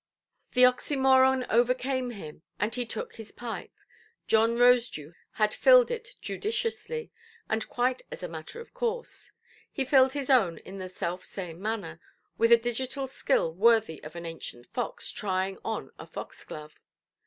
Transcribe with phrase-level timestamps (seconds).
[0.53, 3.71] The oxymoron overcame him, and he took his pipe:
[4.25, 7.11] John Rosedew had filled it judiciously,
[7.47, 9.31] and quite as a matter of course;
[9.71, 11.99] he filled his own in the self–same manner,
[12.35, 16.79] with a digital skill worthy of an ancient fox trying on a foxglove.